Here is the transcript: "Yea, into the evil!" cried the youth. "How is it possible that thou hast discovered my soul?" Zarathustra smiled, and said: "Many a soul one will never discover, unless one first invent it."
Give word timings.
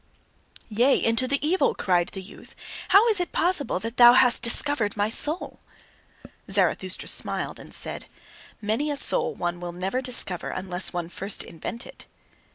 "Yea, 0.69 0.95
into 0.95 1.27
the 1.27 1.37
evil!" 1.47 1.75
cried 1.75 2.07
the 2.13 2.23
youth. 2.23 2.55
"How 2.87 3.07
is 3.09 3.19
it 3.19 3.31
possible 3.31 3.79
that 3.81 3.97
thou 3.97 4.13
hast 4.13 4.41
discovered 4.41 4.97
my 4.97 5.09
soul?" 5.09 5.59
Zarathustra 6.49 7.07
smiled, 7.07 7.59
and 7.59 7.71
said: 7.71 8.07
"Many 8.63 8.89
a 8.89 8.95
soul 8.95 9.35
one 9.35 9.59
will 9.59 9.73
never 9.73 10.01
discover, 10.01 10.49
unless 10.49 10.91
one 10.91 11.09
first 11.09 11.43
invent 11.43 11.85
it." 11.85 12.07